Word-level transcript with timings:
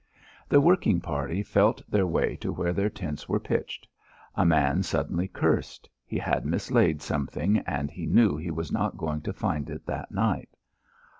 The 0.49 0.59
working 0.59 0.99
party 0.99 1.43
felt 1.43 1.83
their 1.87 2.07
way 2.07 2.35
to 2.37 2.51
where 2.51 2.73
their 2.73 2.89
tents 2.89 3.29
were 3.29 3.39
pitched. 3.39 3.87
A 4.33 4.43
man 4.43 4.81
suddenly 4.81 5.27
cursed; 5.27 5.87
he 6.03 6.17
had 6.17 6.43
mislaid 6.43 7.03
something, 7.03 7.59
and 7.67 7.91
he 7.91 8.07
knew 8.07 8.35
he 8.35 8.49
was 8.49 8.71
not 8.71 8.97
going 8.97 9.21
to 9.21 9.31
find 9.31 9.69
it 9.69 9.85
that 9.85 10.11
night. 10.11 10.49